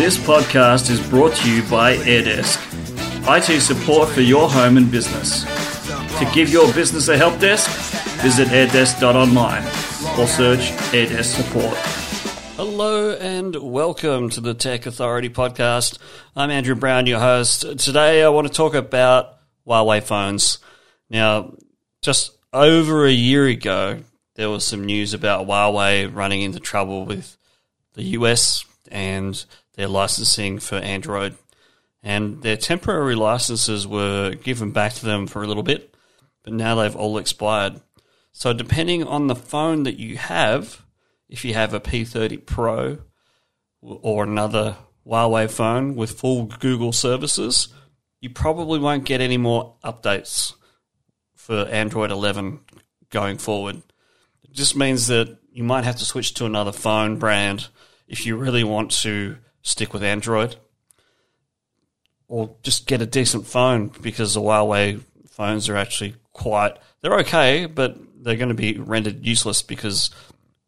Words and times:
This 0.00 0.16
podcast 0.16 0.88
is 0.88 0.98
brought 1.10 1.34
to 1.34 1.54
you 1.54 1.62
by 1.68 1.94
AirDesk, 1.94 2.56
IT 3.28 3.60
support 3.60 4.08
for 4.08 4.22
your 4.22 4.48
home 4.48 4.78
and 4.78 4.90
business. 4.90 5.44
To 6.18 6.30
give 6.32 6.48
your 6.48 6.72
business 6.72 7.08
a 7.08 7.18
help 7.18 7.38
desk, 7.38 7.68
visit 8.22 8.48
airdesk.online 8.48 9.62
or 10.18 10.26
search 10.26 10.70
AirDesk 10.94 11.36
support. 11.36 11.76
Hello 12.56 13.12
and 13.12 13.54
welcome 13.56 14.30
to 14.30 14.40
the 14.40 14.54
Tech 14.54 14.86
Authority 14.86 15.28
podcast. 15.28 15.98
I'm 16.34 16.50
Andrew 16.50 16.76
Brown, 16.76 17.04
your 17.06 17.20
host. 17.20 17.78
Today 17.78 18.24
I 18.24 18.30
want 18.30 18.46
to 18.46 18.52
talk 18.54 18.72
about 18.72 19.36
Huawei 19.66 20.02
phones. 20.02 20.60
Now, 21.10 21.52
just 22.00 22.38
over 22.54 23.04
a 23.04 23.12
year 23.12 23.46
ago, 23.46 24.00
there 24.36 24.48
was 24.48 24.64
some 24.64 24.82
news 24.82 25.12
about 25.12 25.46
Huawei 25.46 26.10
running 26.10 26.40
into 26.40 26.58
trouble 26.58 27.04
with 27.04 27.36
the 27.92 28.02
US 28.02 28.64
and 28.90 29.44
their 29.80 29.88
licensing 29.88 30.58
for 30.58 30.76
Android. 30.76 31.34
And 32.02 32.42
their 32.42 32.58
temporary 32.58 33.14
licenses 33.14 33.86
were 33.86 34.34
given 34.34 34.72
back 34.72 34.92
to 34.94 35.06
them 35.06 35.26
for 35.26 35.42
a 35.42 35.46
little 35.46 35.62
bit, 35.62 35.94
but 36.42 36.52
now 36.52 36.74
they've 36.74 36.94
all 36.94 37.16
expired. 37.16 37.80
So, 38.30 38.52
depending 38.52 39.04
on 39.04 39.26
the 39.26 39.34
phone 39.34 39.84
that 39.84 39.98
you 39.98 40.18
have, 40.18 40.82
if 41.30 41.46
you 41.46 41.54
have 41.54 41.72
a 41.72 41.80
P30 41.80 42.44
Pro 42.44 42.98
or 43.80 44.24
another 44.24 44.76
Huawei 45.06 45.50
phone 45.50 45.96
with 45.96 46.18
full 46.20 46.44
Google 46.44 46.92
services, 46.92 47.68
you 48.20 48.28
probably 48.28 48.78
won't 48.78 49.06
get 49.06 49.22
any 49.22 49.38
more 49.38 49.76
updates 49.82 50.52
for 51.36 51.64
Android 51.68 52.10
11 52.10 52.60
going 53.08 53.38
forward. 53.38 53.76
It 54.42 54.52
just 54.52 54.76
means 54.76 55.06
that 55.06 55.38
you 55.50 55.64
might 55.64 55.84
have 55.84 55.96
to 55.96 56.04
switch 56.04 56.34
to 56.34 56.44
another 56.44 56.72
phone 56.72 57.18
brand 57.18 57.68
if 58.06 58.26
you 58.26 58.36
really 58.36 58.62
want 58.62 58.90
to 58.90 59.38
stick 59.62 59.92
with 59.92 60.02
Android. 60.02 60.56
Or 62.28 62.54
just 62.62 62.86
get 62.86 63.02
a 63.02 63.06
decent 63.06 63.46
phone 63.46 63.88
because 64.00 64.34
the 64.34 64.40
Huawei 64.40 65.00
phones 65.28 65.68
are 65.68 65.76
actually 65.76 66.14
quite, 66.32 66.76
they're 67.00 67.18
okay, 67.20 67.66
but 67.66 67.98
they're 68.22 68.36
going 68.36 68.50
to 68.50 68.54
be 68.54 68.78
rendered 68.78 69.26
useless 69.26 69.62
because, 69.62 70.10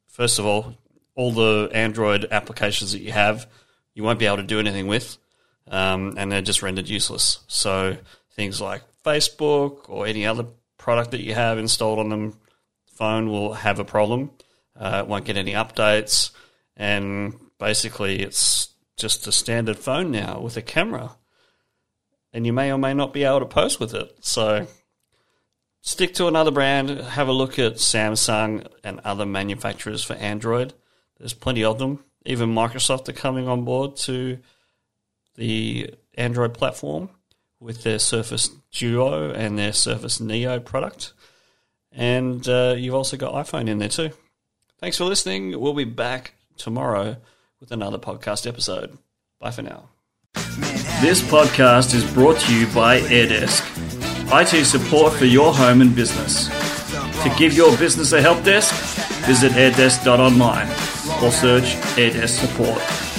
first 0.09 0.39
of 0.39 0.47
all, 0.47 0.75
all 1.15 1.31
the 1.31 1.71
Android 1.73 2.27
applications 2.31 2.93
that 2.93 3.01
you 3.01 3.13
have, 3.13 3.47
you 3.95 4.03
won't 4.03 4.19
be 4.19 4.27
able 4.27 4.39
to 4.39 4.43
do 4.43 4.59
anything 4.59 4.87
with, 4.87 5.19
um, 5.69 6.15
and 6.17 6.33
they're 6.33 6.43
just 6.43 6.63
rendered 6.63 6.89
useless. 6.89 7.41
So 7.47 7.97
things 8.33 8.61
like 8.61 8.83
Facebook 9.05 9.89
or 9.89 10.07
any 10.07 10.27
other 10.27 10.47
product 10.79 11.13
that 11.13 11.21
you 11.21 11.35
have 11.35 11.59
installed 11.59 11.99
on 11.99 12.09
the 12.09 12.33
phone 12.87 13.29
will 13.29 13.53
have 13.53 13.79
a 13.79 13.85
problem. 13.85 14.31
Uh, 14.75 15.03
it 15.05 15.07
won't 15.07 15.27
get 15.27 15.37
any 15.37 15.53
updates, 15.53 16.31
and 16.77 17.35
basically, 17.59 18.21
it's 18.21 18.72
just 18.97 19.27
a 19.27 19.33
standard 19.33 19.79
phone 19.79 20.11
now 20.11 20.41
with 20.41 20.57
a 20.57 20.63
camera, 20.63 21.17
and 22.33 22.47
you 22.47 22.53
may 22.53 22.73
or 22.73 22.79
may 22.79 22.95
not 22.95 23.13
be 23.13 23.25
able 23.25 23.41
to 23.41 23.47
post 23.47 23.81
with 23.81 23.95
it. 23.95 24.17
So 24.21 24.67
stick 25.81 26.15
to 26.15 26.29
another 26.29 26.51
brand. 26.51 26.91
Have 26.91 27.29
a 27.29 27.33
look 27.33 27.59
at 27.59 27.75
Samsung 27.75 28.67
and 28.83 29.01
other 29.01 29.27
manufacturers 29.27 30.05
for 30.05 30.15
Android. 30.15 30.75
There's 31.19 31.35
plenty 31.35 31.65
of 31.65 31.79
them. 31.79 32.05
Even 32.25 32.55
Microsoft 32.55 33.09
are 33.09 33.13
coming 33.13 33.49
on 33.49 33.65
board 33.65 33.97
to 33.97 34.39
the 35.37 35.95
Android 36.15 36.55
platform 36.55 37.11
with 37.59 37.83
their 37.83 37.99
Surface 37.99 38.51
Duo 38.73 39.31
and 39.33 39.59
their 39.59 39.73
Surface 39.73 40.21
Neo 40.21 40.61
product. 40.61 41.13
And 41.91 42.47
uh, 42.49 42.75
you've 42.77 42.95
also 42.95 43.17
got 43.17 43.35
iPhone 43.35 43.69
in 43.69 43.79
there 43.79 43.89
too. 43.89 44.11
Thanks 44.79 44.97
for 44.97 45.05
listening. 45.05 45.61
We'll 45.61 45.75
be 45.75 45.85
back 45.85 46.35
tomorrow 46.57 47.17
with 47.63 47.71
another 47.71 47.97
podcast 47.97 48.45
episode. 48.45 48.99
Bye 49.39 49.53
for 49.53 49.63
now. 49.63 49.89
This 51.01 51.23
podcast 51.23 51.95
is 51.95 52.05
brought 52.13 52.41
to 52.41 52.55
you 52.59 52.67
by 52.75 53.01
AirDesk, 53.03 53.63
IT 54.33 54.65
support 54.65 55.13
for 55.13 55.27
your 55.27 55.55
home 55.55 55.81
and 55.81 55.95
business. 55.95 56.49
To 57.23 57.33
give 57.39 57.53
your 57.53 57.77
business 57.79 58.11
a 58.13 58.21
help 58.21 58.43
desk, 58.43 58.75
visit 59.27 59.53
airdesk.online 59.53 60.67
or 61.23 61.31
search 61.31 61.77
AirDesk 61.95 62.41
support. 62.41 63.12